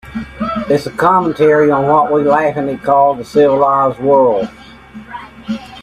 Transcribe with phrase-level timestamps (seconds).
[0.67, 4.49] It's a commentary on what we laughingly call the civilized world.